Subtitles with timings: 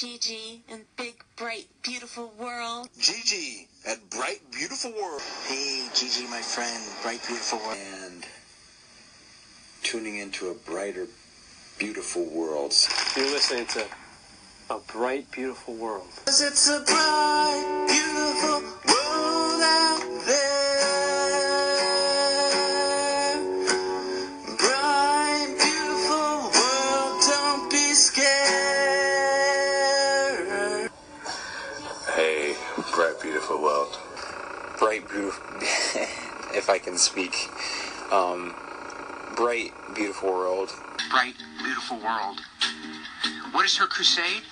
[0.00, 2.88] Well, Gigi and big, bright, beautiful world.
[3.00, 5.22] Gigi at Bright Beautiful World.
[5.46, 7.78] Hey, Gigi, my friend, bright, beautiful world.
[8.04, 8.24] and
[9.82, 11.06] tuning into a brighter,
[11.78, 12.74] beautiful world.
[13.16, 13.86] You're listening to
[14.70, 16.06] A Bright, Beautiful World.
[16.26, 20.07] Cause it's a bright, beautiful world out
[36.68, 37.48] if I can speak,
[38.12, 38.54] um,
[39.34, 40.68] bright, beautiful world.
[41.10, 41.32] bright,
[41.62, 42.40] beautiful world.
[43.52, 44.42] What is her crusade?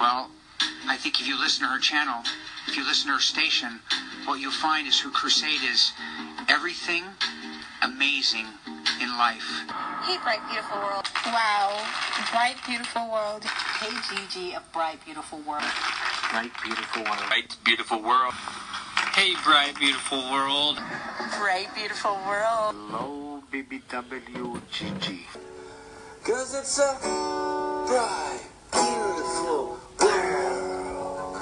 [0.00, 0.30] Well,
[0.88, 2.22] I think if you listen to her channel,
[2.68, 3.80] if you listen to her station,
[4.24, 5.92] what you'll find is her crusade is
[6.48, 7.04] everything
[7.82, 8.46] amazing
[9.02, 9.44] in life.
[10.08, 11.04] Hey, bright, beautiful world.
[11.26, 11.84] Wow.
[12.32, 13.44] Bright, beautiful world.
[13.44, 15.68] Hey Gigi, a bright, beautiful world.
[16.30, 17.28] Bright, beautiful world.
[17.28, 18.32] Bright, beautiful world.
[19.16, 20.76] Hey, bright, beautiful world.
[21.38, 22.74] Bright, beautiful world.
[22.76, 25.26] Hello, BBW Gigi.
[26.22, 26.98] Cause it's a
[27.88, 31.36] bright, beautiful world.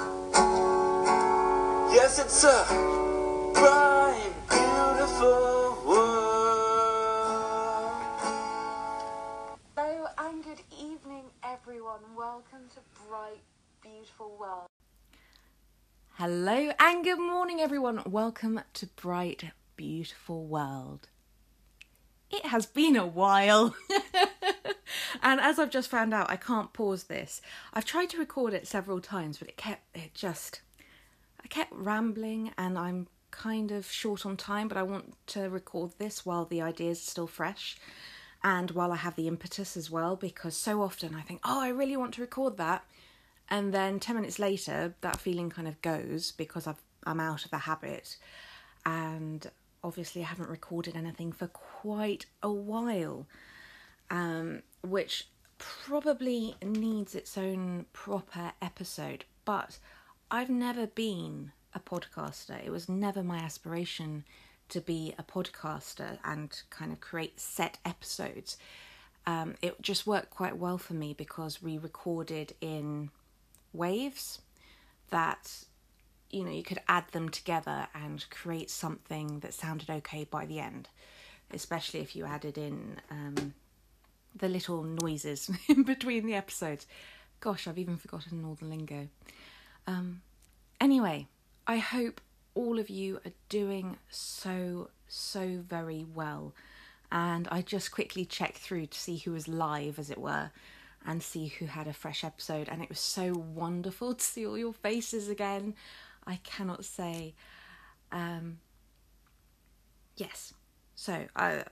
[1.91, 2.63] Yes, it's a
[3.53, 6.15] bright, beautiful world.
[9.75, 11.99] Hello and good evening, everyone.
[12.15, 13.43] Welcome to Bright,
[13.81, 14.69] Beautiful World.
[16.17, 18.01] Hello and good morning, everyone.
[18.05, 21.09] Welcome to Bright, Beautiful World.
[22.31, 23.75] It has been a while.
[25.21, 27.41] and as I've just found out, I can't pause this.
[27.73, 30.61] I've tried to record it several times, but it kept, it just,
[31.43, 35.91] I kept rambling and I'm kind of short on time, but I want to record
[35.97, 37.75] this while the idea is still fresh
[38.41, 41.67] and while I have the impetus as well, because so often I think, oh, I
[41.67, 42.85] really want to record that.
[43.49, 47.51] And then 10 minutes later, that feeling kind of goes because I've, I'm out of
[47.51, 48.17] the habit.
[48.85, 49.49] And
[49.83, 53.27] obviously, I haven't recorded anything for quite a while,
[54.09, 59.25] um, which probably needs its own proper episode.
[59.45, 59.77] But
[60.31, 64.23] I've never been a podcaster, it was never my aspiration
[64.69, 68.57] to be a podcaster and kind of create set episodes.
[69.27, 73.09] Um, it just worked quite well for me because we recorded in
[73.75, 74.41] waves
[75.09, 75.65] that
[76.29, 80.59] you know you could add them together and create something that sounded okay by the
[80.59, 80.89] end
[81.51, 83.53] especially if you added in um,
[84.35, 86.87] the little noises in between the episodes.
[87.39, 89.07] Gosh i've even forgotten all the lingo.
[89.87, 90.21] Um,
[90.81, 91.27] anyway
[91.67, 92.19] i hope
[92.55, 96.53] all of you are doing so so very well.
[97.11, 100.51] And i just quickly checked through to see who was live as it were
[101.05, 102.67] and see who had a fresh episode.
[102.69, 105.75] And it was so wonderful to see all your faces again.
[106.25, 107.35] I cannot say.
[108.11, 108.59] Um,
[110.17, 110.53] yes.
[110.95, 111.63] So, I,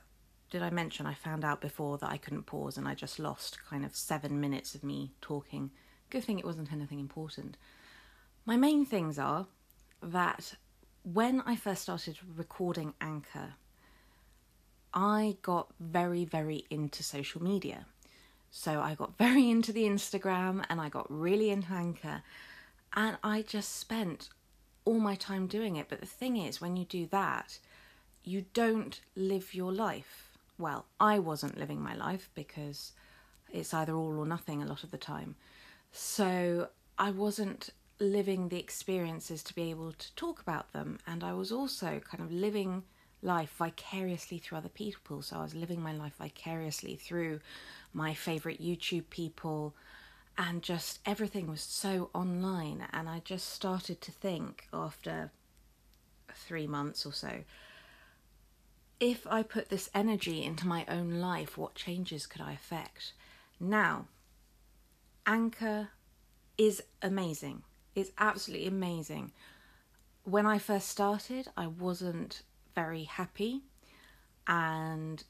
[0.52, 3.64] did I mention I found out before that I couldn't pause and I just lost
[3.68, 5.72] kind of seven minutes of me talking?
[6.10, 7.58] Good thing it wasn't anything important.
[8.46, 9.48] My main things are
[10.02, 10.56] that
[11.04, 13.56] when I first started recording Anchor,
[14.94, 17.88] I got very, very into social media.
[18.56, 22.22] So I got very into the Instagram and I got really into Anchor
[22.96, 24.30] and I just spent
[24.86, 25.90] all my time doing it.
[25.90, 27.58] But the thing is, when you do that,
[28.24, 30.38] you don't live your life.
[30.60, 32.92] Well, I wasn't living my life because
[33.52, 35.34] it's either all or nothing a lot of the time.
[35.92, 36.70] So
[37.00, 41.00] I wasn't living the experiences to be able to talk about them.
[41.08, 42.84] And I was also kind of living
[43.24, 45.22] life vicariously through other people.
[45.22, 47.40] So I was living my life vicariously through
[47.94, 49.76] my favorite YouTube people,
[50.38, 52.86] and just everything was so online.
[52.92, 55.32] And I just started to think after
[56.34, 57.44] three months or so
[59.04, 63.12] if I put this energy into my own life, what changes could I affect?
[63.60, 64.08] Now,
[65.26, 65.90] Anchor
[66.58, 67.64] is amazing.
[67.96, 69.34] It's absolutely amazing.
[70.24, 72.44] When I first started, I wasn't
[72.76, 73.62] very happy,
[74.48, 75.24] and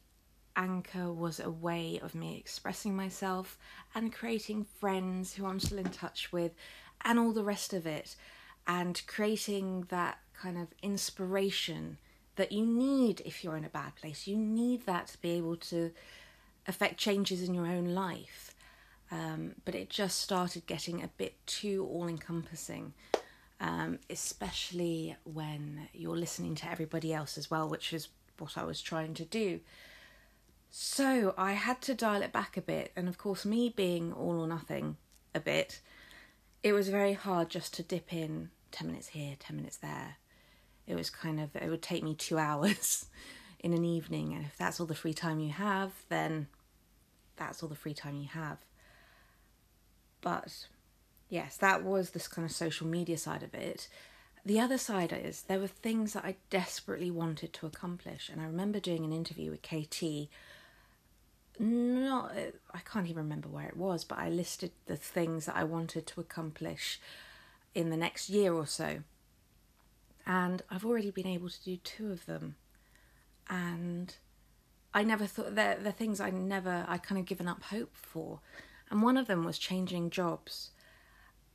[0.56, 3.58] Anchor was a way of me expressing myself
[3.96, 6.54] and creating friends who I'm still in touch with,
[7.04, 8.16] and all the rest of it,
[8.68, 11.98] and creating that kind of inspiration
[12.36, 14.28] that you need if you're in a bad place.
[14.28, 15.92] You need that to be able to
[16.68, 18.56] affect changes in your own life.
[19.12, 22.94] Um, but it just started getting a bit too all encompassing,
[23.60, 28.82] um, especially when you're listening to everybody else as well, which is what I was
[28.82, 29.60] trying to do.
[30.70, 34.40] So I had to dial it back a bit, and of course, me being all
[34.40, 34.98] or nothing,
[35.36, 35.80] a bit,
[36.62, 40.18] it was very hard just to dip in 10 minutes here, 10 minutes there.
[40.88, 43.06] It was kind of, it would take me two hours
[43.60, 44.34] in an evening.
[44.34, 46.48] And if that's all the free time you have, then
[47.36, 48.58] that's all the free time you have.
[50.22, 50.68] But
[51.34, 53.88] yes, that was this kind of social media side of it.
[54.46, 58.30] The other side is there were things that I desperately wanted to accomplish.
[58.30, 60.30] And I remember doing an interview with KT.
[61.60, 62.34] Not,
[62.72, 66.06] I can't even remember where it was, but I listed the things that I wanted
[66.08, 67.00] to accomplish
[67.74, 69.00] in the next year or so.
[70.28, 72.58] And I've already been able to do two of them.
[73.50, 74.14] And
[74.94, 78.40] I never thought they're, the things I never, I kind of given up hope for.
[78.92, 80.70] And one of them was changing jobs,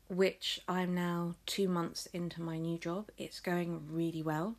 [0.08, 3.10] which I'm now two months into my new job.
[3.18, 4.56] It's going really well.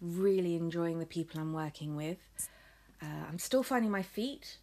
[0.00, 2.18] Really enjoying the people I'm working with.
[3.00, 4.58] Uh, I'm still finding my feet,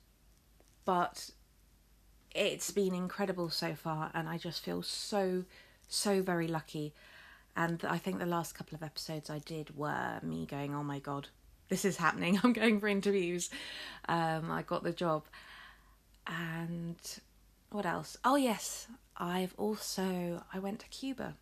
[0.86, 1.30] but
[2.34, 5.46] it's been incredible so far, and I just feel so,
[5.88, 6.94] so very lucky.
[7.56, 11.00] And I think the last couple of episodes I did were me going, oh my
[11.00, 11.28] god,
[11.68, 12.40] this is happening.
[12.44, 13.50] I'm going for interviews.
[14.08, 15.24] Um, I got the job.
[16.28, 16.98] And
[17.72, 18.18] what else?
[18.24, 18.88] Oh, yes,
[19.18, 21.36] I've also, I went to Cuba.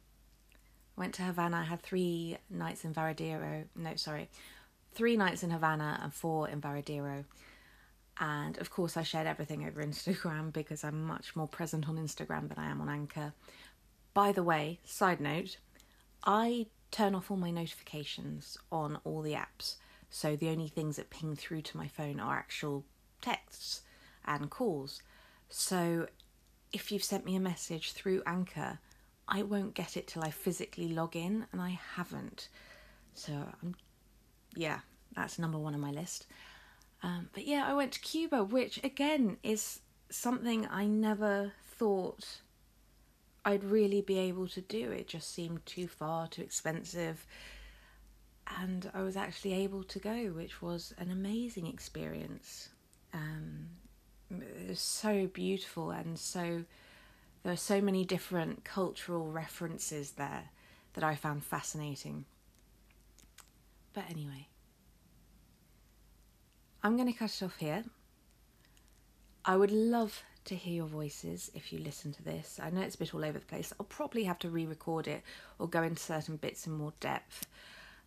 [0.96, 1.58] Went to Havana.
[1.58, 3.66] I had three nights in Varadero.
[3.76, 4.30] No, sorry,
[4.94, 7.24] three nights in Havana and four in Varadero.
[8.20, 12.50] And of course, I shared everything over Instagram because I'm much more present on Instagram
[12.50, 13.34] than I am on Anchor.
[14.14, 15.58] By the way, side note,
[16.24, 19.76] I turn off all my notifications on all the apps.
[20.10, 22.86] So the only things that ping through to my phone are actual
[23.22, 23.82] texts
[24.26, 25.02] and calls.
[25.50, 26.08] So
[26.74, 28.80] if you've sent me a message through Anchor,
[29.28, 32.50] I won't get it till I physically log in, and I haven't.
[33.14, 33.76] So I'm,
[34.56, 34.80] yeah,
[35.16, 36.28] that's number one on my list.
[37.04, 39.80] Um, but yeah, I went to Cuba, which again is
[40.10, 42.42] something I never thought
[43.46, 44.92] I'd really be able to do.
[44.92, 47.26] It just seemed too far, too expensive.
[48.60, 52.70] And I was actually able to go, which was an amazing experience.
[53.14, 53.68] Um,
[54.74, 56.64] so beautiful and so
[57.44, 60.50] there are so many different cultural references there
[60.94, 62.26] that I found fascinating.
[63.94, 64.48] But anyway,
[66.84, 67.84] I'm going to cut it off here.
[69.46, 72.60] I would love to hear your voices if you listen to this.
[72.62, 73.74] I know it's a bit all over the place.
[73.80, 75.22] I'll probably have to re record it
[75.60, 77.48] or go into certain bits in more depth.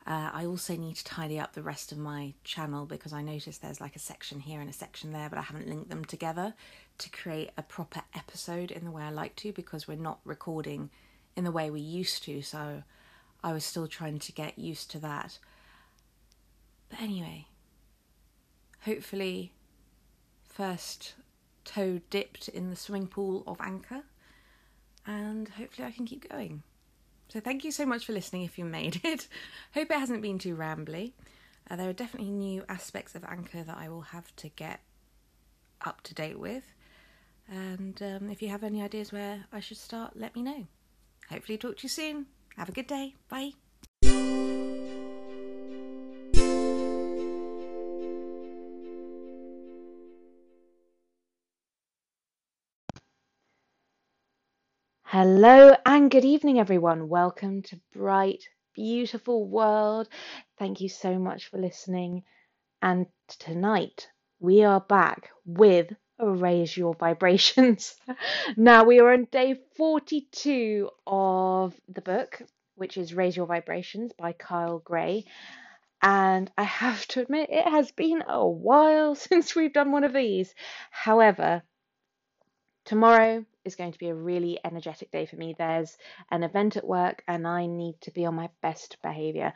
[0.07, 3.61] Uh, I also need to tidy up the rest of my channel because I noticed
[3.61, 6.55] there's like a section here and a section there, but I haven't linked them together
[6.99, 10.91] to create a proper episode in the way I like to because we're not recording
[11.37, 12.41] in the way we used to.
[12.43, 12.83] So
[13.45, 15.39] I was still trying to get used to that.
[16.89, 17.47] But anyway,
[18.81, 19.53] hopefully,
[20.45, 21.15] first
[21.65, 24.03] toe dipped in the swimming pool of Anchor,
[25.07, 26.63] and hopefully I can keep going.
[27.31, 29.29] So thank you so much for listening if you made it.
[29.75, 31.13] Hope it hasn't been too rambly.
[31.71, 34.81] Uh, there are definitely new aspects of Anchor that I will have to get
[35.81, 36.65] up to date with.
[37.49, 40.67] And um, if you have any ideas where I should start, let me know.
[41.29, 42.27] Hopefully, talk to you soon.
[42.57, 43.15] Have a good day.
[43.29, 43.53] Bye.
[55.33, 57.09] Hello and good evening, everyone.
[57.09, 58.43] Welcome to Bright,
[58.75, 60.09] Beautiful World.
[60.59, 62.25] Thank you so much for listening.
[62.83, 63.07] And
[63.39, 64.09] tonight
[64.41, 67.95] we are back with Raise Your Vibrations.
[68.57, 72.43] now we are on day 42 of the book,
[72.75, 75.27] which is Raise Your Vibrations by Kyle Gray.
[76.03, 80.13] And I have to admit, it has been a while since we've done one of
[80.13, 80.53] these.
[80.91, 81.63] However,
[82.91, 85.55] tomorrow is going to be a really energetic day for me.
[85.57, 85.97] There's
[86.29, 89.53] an event at work and I need to be on my best behavior.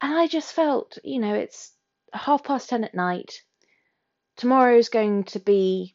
[0.00, 1.70] And I just felt, you know, it's
[2.12, 3.42] half past 10 at night.
[4.38, 5.94] Tomorrow's going to be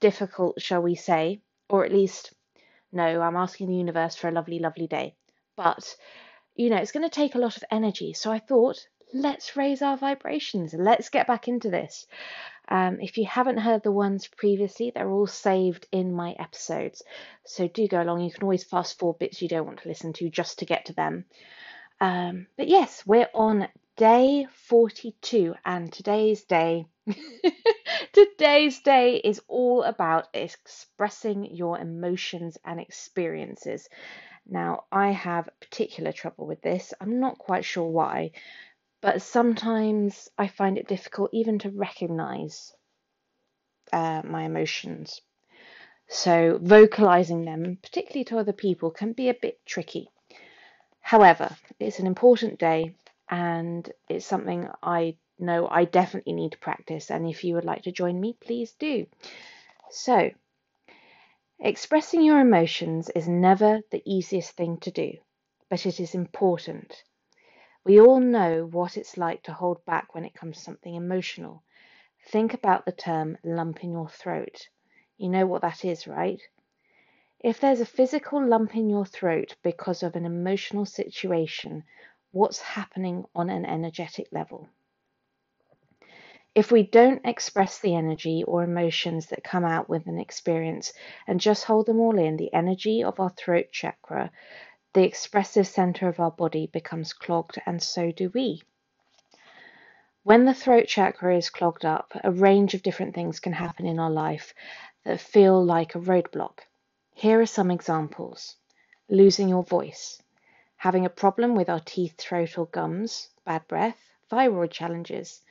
[0.00, 2.34] difficult, shall we say, or at least,
[2.90, 5.14] no, I'm asking the universe for a lovely, lovely day.
[5.56, 5.94] But,
[6.56, 8.14] you know, it's going to take a lot of energy.
[8.14, 10.74] So I thought, let's raise our vibrations.
[10.74, 12.04] Let's get back into this.
[12.68, 17.02] Um, if you haven't heard the ones previously, they're all saved in my episodes.
[17.44, 18.22] So do go along.
[18.22, 20.86] You can always fast forward bits you don't want to listen to just to get
[20.86, 21.24] to them.
[22.00, 26.86] Um, but yes, we're on day 42, and today's day.
[28.12, 33.88] today's day is all about expressing your emotions and experiences.
[34.46, 36.92] Now, I have particular trouble with this.
[37.00, 38.32] I'm not quite sure why,
[39.04, 42.72] but sometimes I find it difficult even to recognize
[43.92, 45.20] uh, my emotions.
[46.08, 50.08] So, vocalizing them, particularly to other people, can be a bit tricky.
[51.02, 52.94] However, it's an important day
[53.28, 57.10] and it's something I know I definitely need to practice.
[57.10, 59.04] And if you would like to join me, please do.
[59.90, 60.30] So,
[61.60, 65.18] expressing your emotions is never the easiest thing to do,
[65.68, 67.04] but it is important.
[67.84, 71.62] We all know what it's like to hold back when it comes to something emotional.
[72.28, 74.68] Think about the term lump in your throat.
[75.18, 76.40] You know what that is, right?
[77.40, 81.84] If there's a physical lump in your throat because of an emotional situation,
[82.30, 84.66] what's happening on an energetic level?
[86.54, 90.92] If we don't express the energy or emotions that come out with an experience
[91.26, 94.30] and just hold them all in, the energy of our throat chakra
[94.94, 98.62] the expressive center of our body becomes clogged, and so do we.
[100.22, 103.98] When the throat chakra is clogged up, a range of different things can happen in
[103.98, 104.54] our life
[105.04, 106.60] that feel like a roadblock.
[107.12, 108.56] Here are some examples.
[109.08, 110.22] Losing your voice,
[110.76, 113.98] having a problem with our teeth, throat, or gums, bad breath,
[114.30, 115.42] thyroid challenges,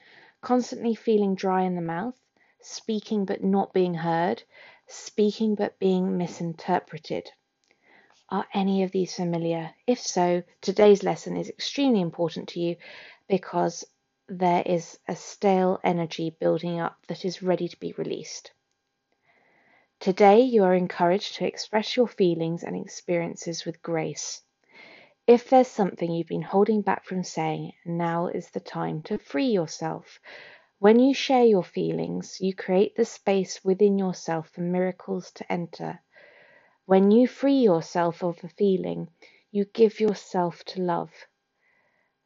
[0.42, 2.18] constantly feeling dry in the mouth,
[2.62, 4.42] speaking but not being heard,
[4.88, 7.30] speaking but being misinterpreted.
[8.34, 9.76] Are any of these familiar?
[9.86, 12.78] If so, today's lesson is extremely important to you
[13.30, 13.86] because
[14.28, 18.52] there is a stale energy building up that is ready to be released.
[20.00, 24.42] Today, you are encouraged to express your feelings and experiences with grace.
[25.28, 29.50] If there's something you've been holding back from saying, now is the time to free
[29.50, 30.20] yourself.
[30.80, 36.00] When you share your feelings, you create the space within yourself for miracles to enter.
[36.86, 39.10] When you free yourself of a feeling,
[39.52, 41.12] you give yourself to love.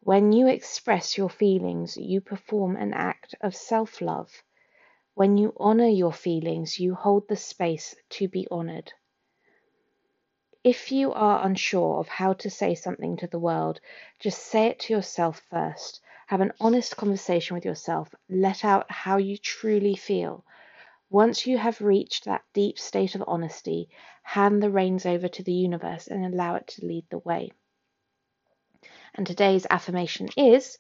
[0.02, 4.42] When you express your feelings, you perform an act of self love.
[5.14, 8.94] When you honor your feelings, you hold the space to be honored.
[10.64, 13.80] If you are unsure of how to say something to the world,
[14.20, 16.02] just say it to yourself first.
[16.28, 18.14] Have an honest conversation with yourself.
[18.28, 20.44] Let out how you truly feel.
[21.10, 23.90] Once you have reached that deep state of honesty,
[24.24, 27.50] hand the reins over to the universe and allow it to lead the way.
[29.16, 30.78] And today's affirmation is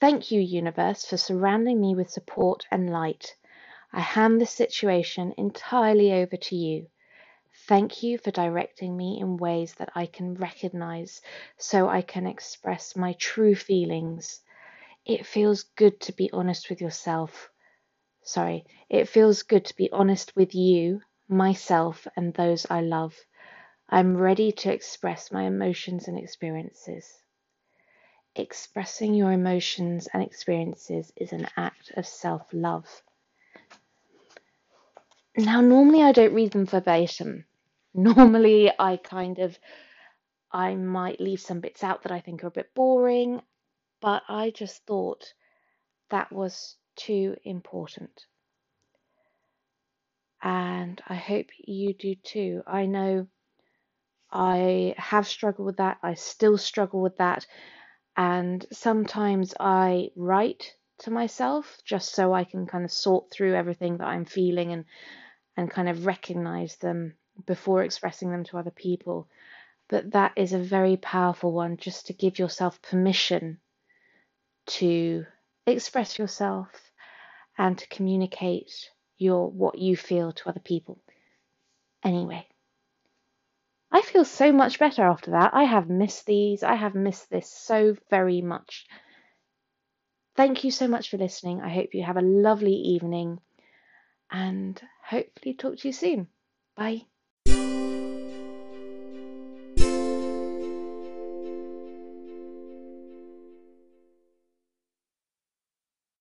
[0.00, 3.34] Thank you, universe, for surrounding me with support and light.
[3.92, 6.86] I hand this situation entirely over to you.
[7.66, 11.20] Thank you for directing me in ways that I can recognize
[11.56, 14.40] so I can express my true feelings.
[15.06, 17.50] It feels good to be honest with yourself
[18.22, 23.16] sorry, it feels good to be honest with you, myself, and those I love.
[23.88, 27.22] I'm ready to express my emotions and experiences.
[28.34, 33.02] Expressing your emotions and experiences is an act of self love.
[35.36, 37.44] Now, normally I don't read them verbatim.
[37.94, 39.58] Normally I kind of
[40.52, 43.42] I might leave some bits out that I think are a bit boring,
[44.00, 45.32] but I just thought
[46.10, 48.26] that was too important.
[50.42, 52.62] And I hope you do too.
[52.66, 53.26] I know
[54.30, 55.98] I have struggled with that.
[56.02, 57.46] I still struggle with that.
[58.16, 63.98] And sometimes I write to myself just so I can kind of sort through everything
[63.98, 64.84] that I'm feeling and
[65.56, 67.14] and kind of recognize them
[67.46, 69.28] before expressing them to other people.
[69.88, 73.58] But that is a very powerful one just to give yourself permission
[74.66, 75.24] to
[75.66, 76.87] express yourself
[77.58, 81.02] and to communicate your what you feel to other people.
[82.04, 82.46] Anyway,
[83.90, 85.52] I feel so much better after that.
[85.54, 86.62] I have missed these.
[86.62, 88.86] I have missed this so very much.
[90.36, 91.60] Thank you so much for listening.
[91.60, 93.40] I hope you have a lovely evening
[94.30, 96.28] and hopefully talk to you soon.
[96.76, 97.06] Bye.